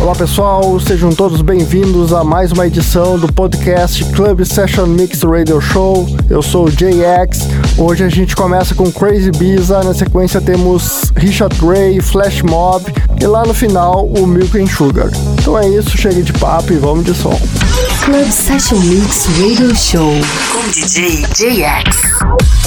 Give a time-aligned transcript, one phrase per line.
[0.00, 5.60] Olá pessoal, sejam todos bem-vindos a mais uma edição do podcast Club Session Mix Radio
[5.60, 6.08] Show.
[6.30, 7.46] Eu sou o JX.
[7.76, 12.90] Hoje a gente começa com Crazy Biza, na sequência temos Richard Gray, Flash Mob
[13.20, 15.10] e lá no final o Milk and Sugar.
[15.38, 17.38] Então é isso, chega de papo e vamos de som.
[18.02, 20.14] Club Session Mix Radio Show
[20.50, 22.59] com DJ JX.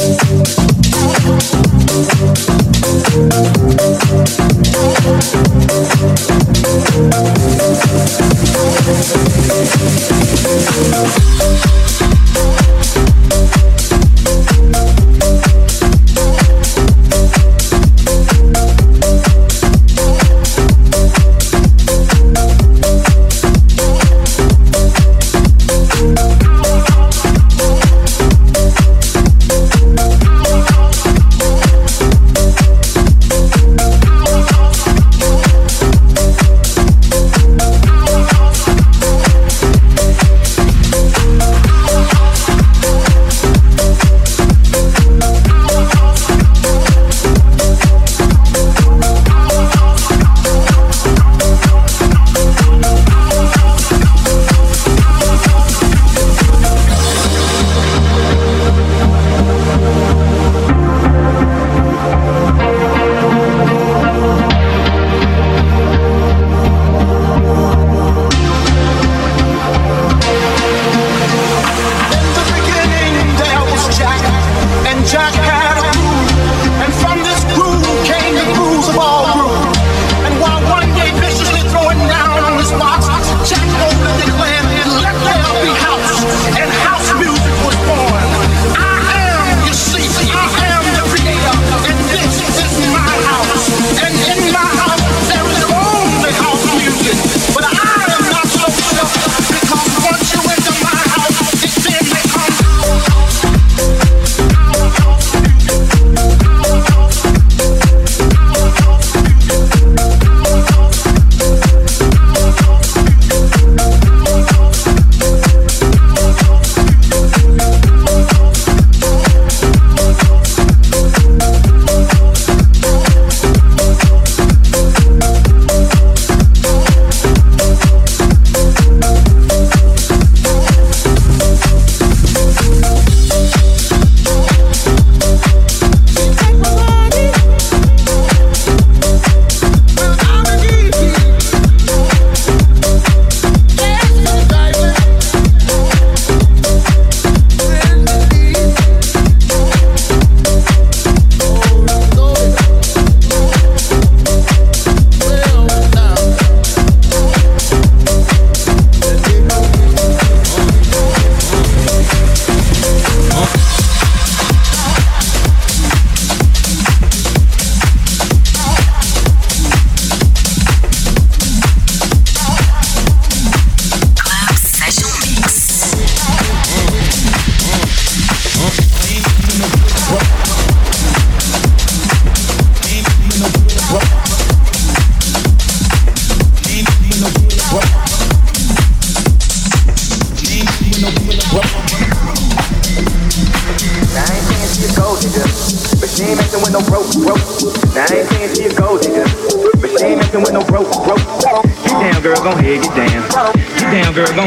[0.00, 0.13] you.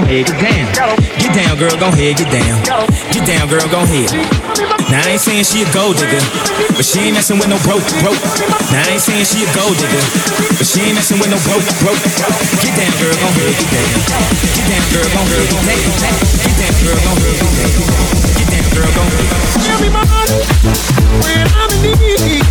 [0.07, 0.56] Head, get
[1.57, 1.69] down.
[1.69, 2.61] Girl, gon' head, get down.
[3.11, 4.11] Get down, girl, gon' head.
[4.89, 6.21] Now I ain't saying she a gold digger,
[6.77, 8.17] but she ain't messing with no broke, broke.
[8.71, 10.03] Now I ain't saying she a gold digger,
[10.55, 11.99] but she ain't messing with no broke, broke.
[12.61, 13.89] Get down, girl, gon' head, get down.
[14.53, 15.81] Get down, girl, gon' head, get down.
[16.45, 17.77] Get down, girl, gon' head, get down.
[18.37, 19.27] Get down, girl, gon' head.
[19.65, 20.39] Give me my money
[21.25, 22.45] when I'm in need.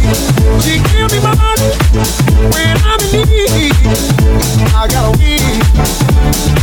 [0.66, 1.70] She give me my money
[2.52, 3.70] when I'm in need.
[4.74, 5.62] I got a weed.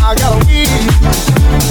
[0.03, 1.62] I got a weed.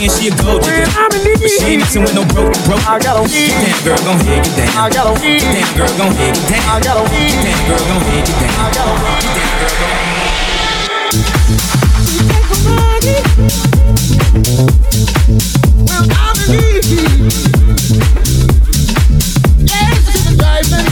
[0.00, 2.56] Saying she a gold digger, when I'm in but she ain't messing with no broke,
[2.64, 2.80] broke.
[2.88, 3.50] I got a weed.
[3.50, 4.72] down, girl, gon' head, get down.
[4.76, 5.40] I got a weed.
[5.40, 6.64] Down, girl, gon' head, get down.
[6.70, 7.36] I got a weed.
[7.44, 8.56] Down, girl, gon' head, get down.
[8.60, 9.20] I got a weed.
[9.36, 10.30] Down, girl, gon' head.
[12.30, 13.18] Take my money
[15.84, 17.28] when I'm in need.
[19.68, 20.04] Yes,
[20.36, 20.88] driving.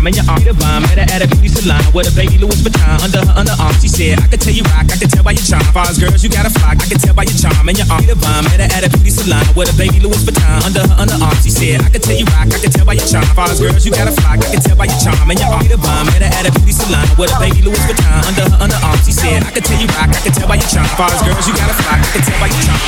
[0.00, 0.40] Charm and your arm.
[0.40, 3.34] The bomb, met her at a beauty salon with a baby Louis Vuitton under her
[3.36, 3.76] underarm.
[3.80, 5.64] She said, I can tell you rock, I can tell by your charm.
[5.76, 6.80] Fars girls, you got a flock.
[6.80, 8.04] I can tell by your charm and your arm.
[8.08, 10.96] The bomb, met her at a beauty salon with a baby Louis Vuitton under her
[10.96, 11.36] underarm.
[11.44, 13.28] She said, I can tell you rock, I can tell by your charm.
[13.36, 14.40] Fars girls, you got a flock.
[14.40, 15.68] I can tell by your charm and your arm.
[15.68, 18.58] The bomb, met her at a beauty salon with a baby Louis Vuitton under her
[18.64, 18.98] underarm.
[19.04, 20.88] She said, I can tell you rock, I can tell by your charm.
[20.96, 22.00] Fars girls, you got a flock.
[22.00, 22.80] I can tell by your charm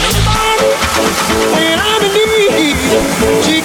[1.61, 2.76] and I'm in need.
[3.44, 3.61] She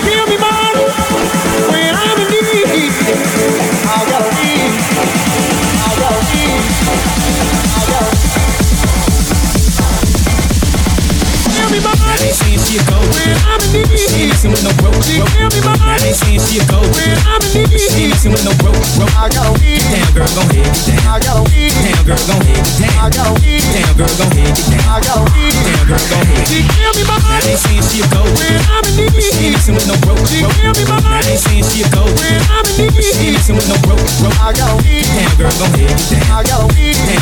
[12.68, 13.32] she a gold when.
[13.48, 13.96] I'm in need.
[13.96, 16.64] She ain't messing with no broke, She give me Now I ain't saying she a
[16.68, 17.16] gold when.
[17.24, 17.80] I'm in need.
[17.80, 19.16] She ain't messing with no broke, broke.
[19.16, 19.80] I got a weed.
[19.88, 21.08] Down, girl, gon' head, get down.
[21.08, 21.72] I got a weed.
[21.72, 23.64] Down, girl, gon' head, get I got a weed.
[23.72, 24.84] Down, girl, gon' head, get down.
[24.84, 25.56] I got a weed.
[25.64, 26.44] Down, girl, gon' head.
[26.44, 28.60] She give me Now I ain't saying she a gold when.
[28.68, 29.24] I'm in need.
[29.24, 31.90] She ain't messing with no broke, She give me Now I ain't saying she a
[31.96, 32.36] gold when.
[32.52, 33.00] I'm in need.
[33.00, 34.36] She ain't messing with no broke, broke.
[34.44, 35.08] I got a weed.
[35.16, 36.36] Down, girl, gon' head, get down.
[36.36, 36.77] I got a weed.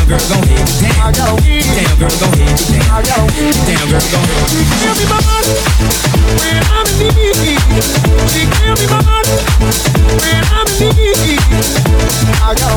[0.05, 1.01] Down, girl, gon' head, get down.
[1.01, 1.65] I got a weed.
[1.65, 2.93] Down, girl, gon' head, get down.
[2.93, 3.57] I got a weed.
[3.65, 4.53] Down, girl, gon' head.
[4.53, 5.53] Give me my money
[6.37, 7.57] when I'm in need.
[8.29, 9.33] She give me my money
[10.21, 11.41] when I'm in need.
[12.37, 12.75] I got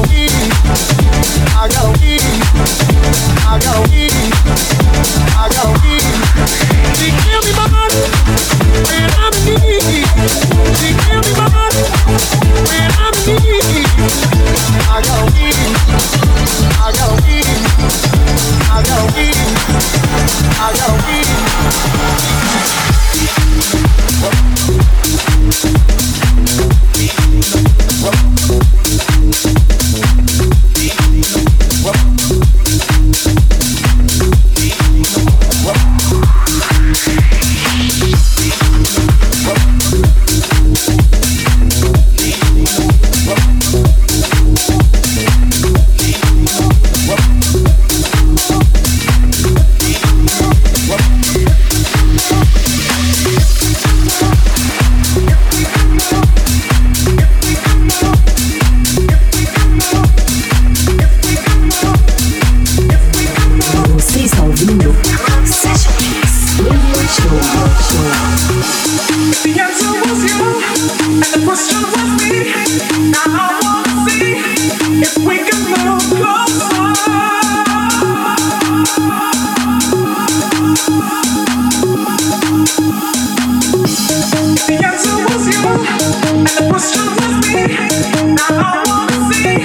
[88.39, 89.57] Now I wanna see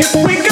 [0.00, 0.51] if we can.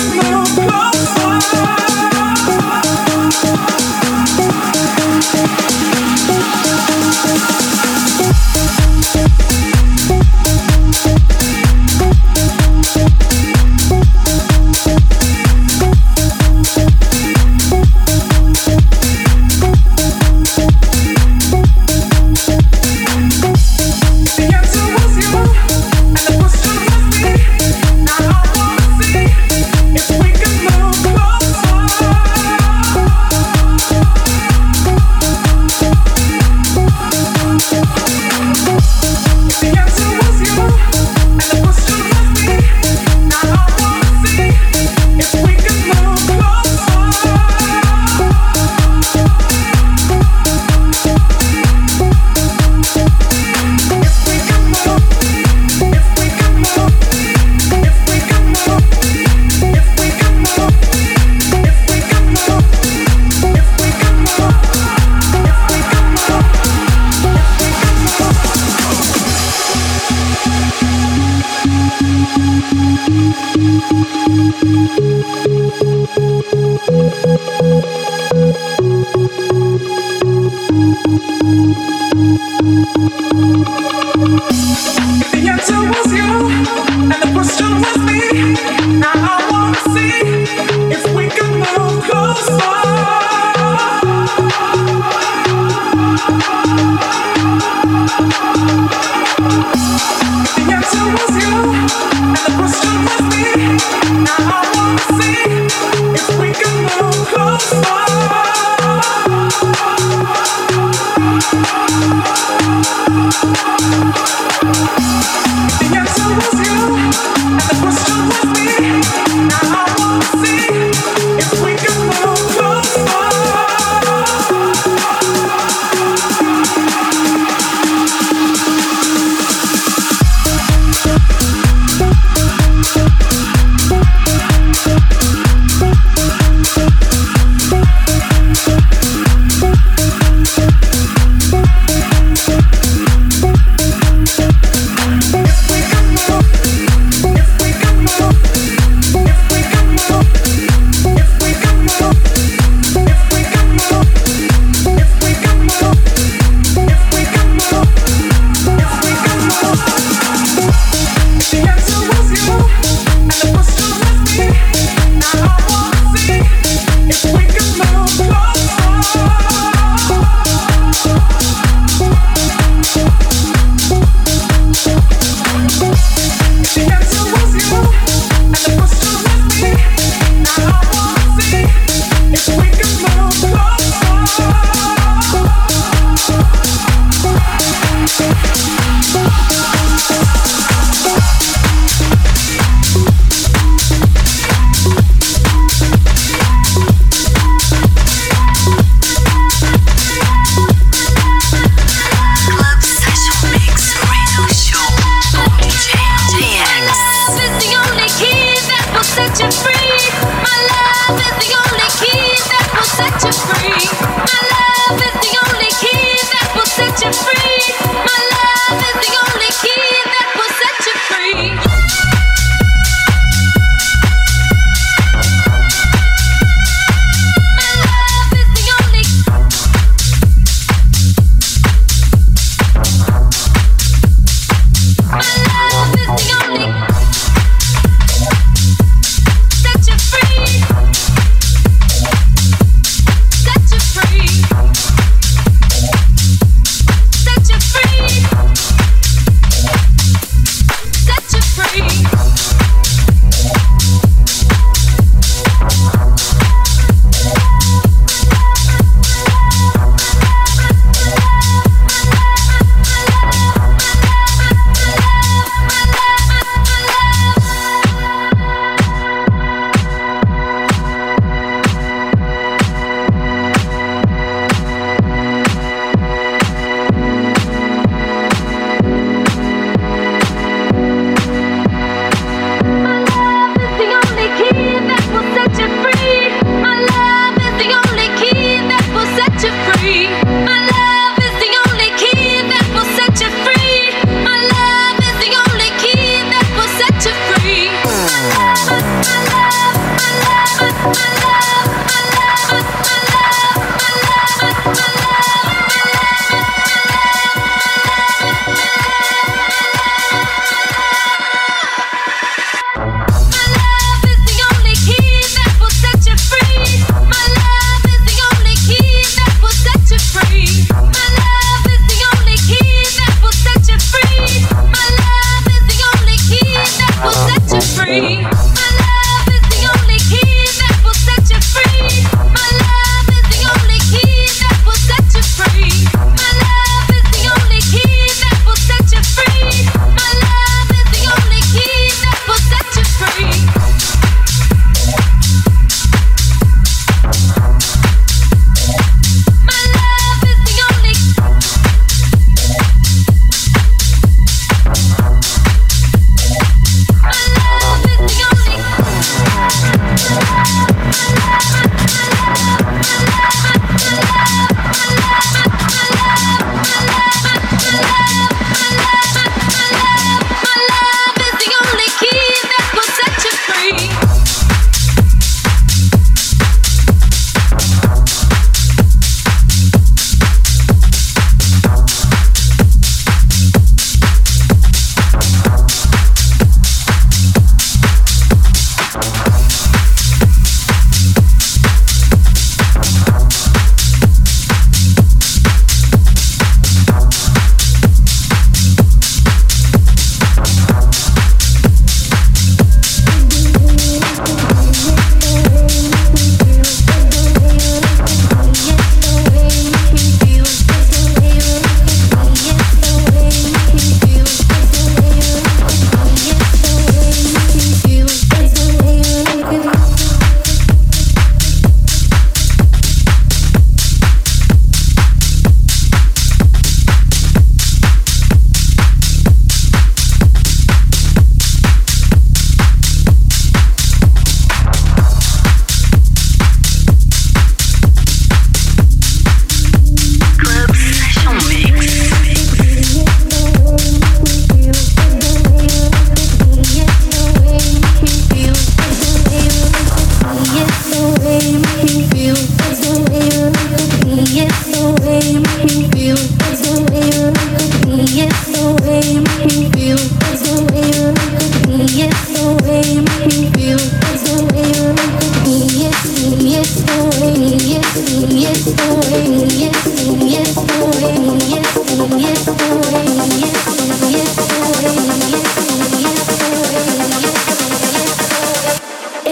[116.31, 116.80] you.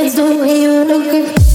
[0.00, 1.47] It's the way you look at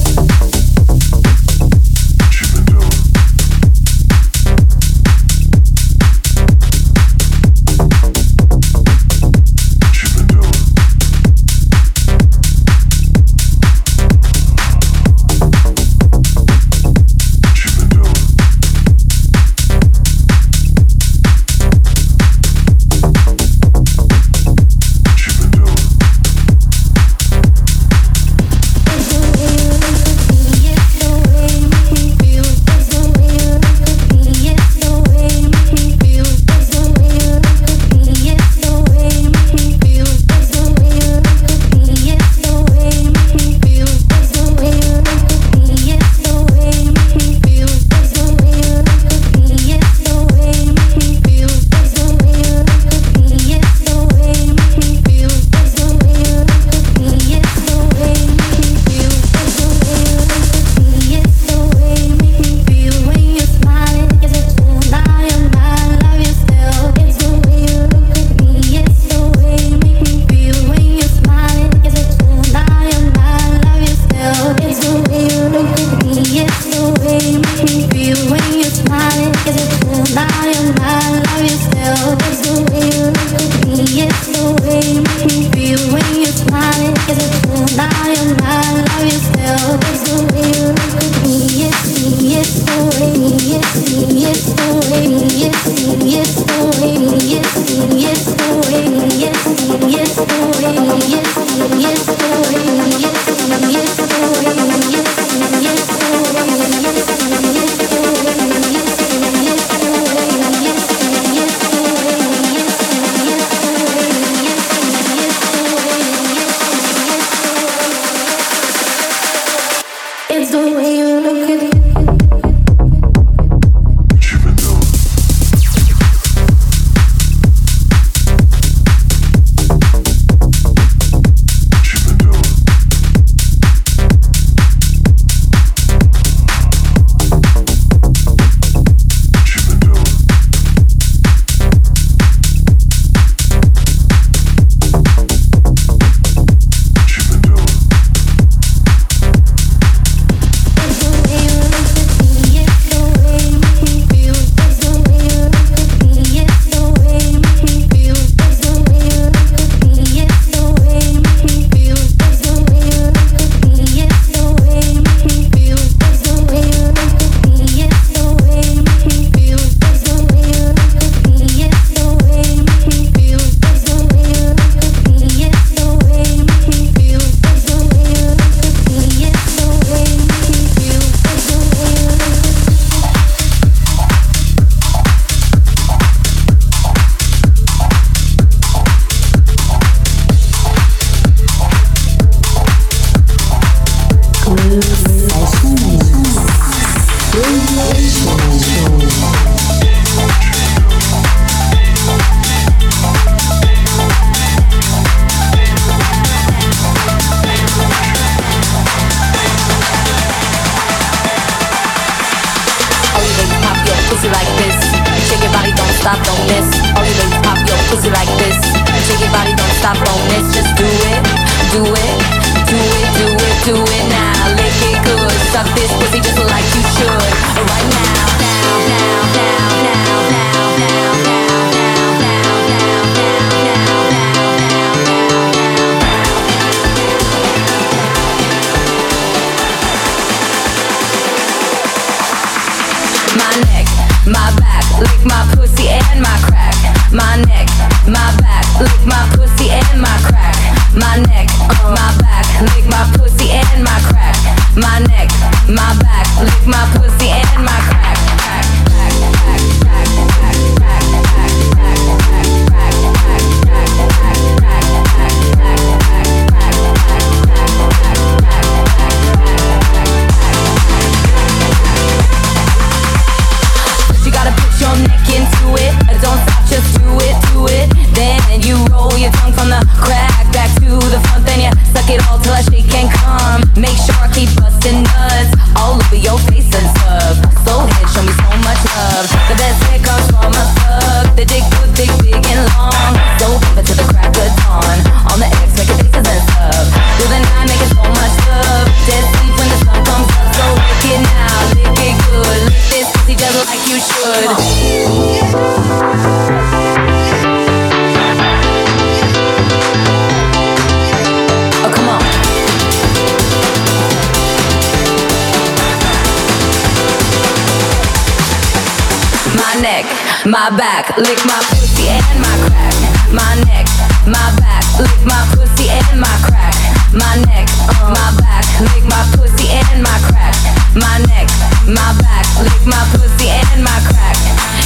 [320.64, 322.96] my back, lick my pussy and my crack.
[323.36, 323.84] My neck,
[324.24, 326.72] my back, lick my pussy and my crack.
[327.12, 327.68] My neck,
[328.00, 330.56] my back, lick my pussy and my crack.
[330.96, 331.52] My neck,
[331.84, 334.40] my back, lick my pussy and my crack.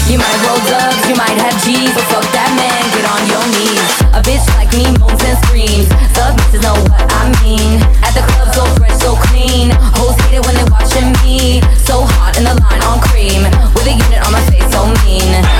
[0.10, 3.46] You might roll dubs, you might have G's, but fuck that man, get on your
[3.54, 3.86] knees.
[4.18, 5.86] A bitch like me moans and screams.
[6.18, 7.86] Thug bitches know what I mean.
[8.02, 9.70] At the club, so fresh, so clean.
[9.94, 11.62] Hoes hate it when they watching me.
[11.86, 13.46] So hot in the line on cream.
[13.78, 15.57] With a unit on my face, so mean.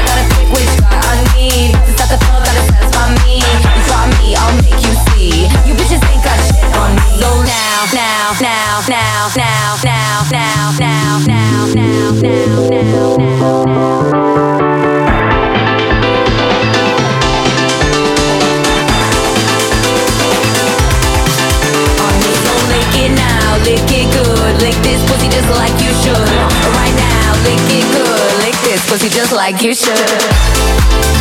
[28.88, 31.17] Pussy just like you should.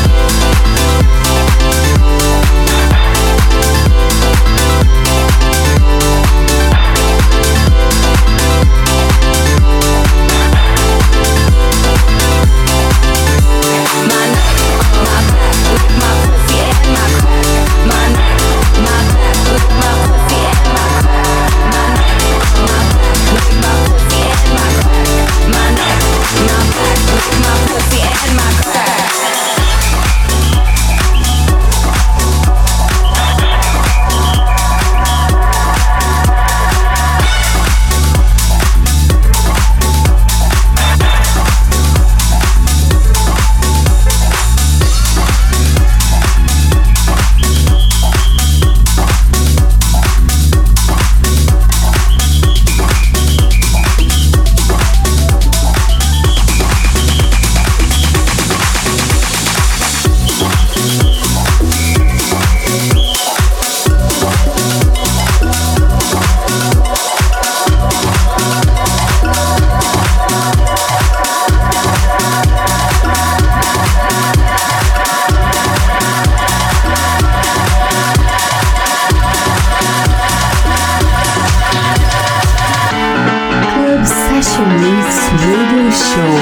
[85.34, 86.36] Label Show.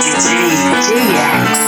[0.00, 1.67] DJ